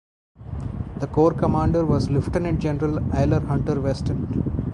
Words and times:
The 0.97 1.05
corps 1.05 1.35
commander 1.35 1.85
was 1.85 2.09
Lieutenant-General 2.09 2.97
Aylmer 3.15 3.41
Hunter-Weston. 3.45 4.65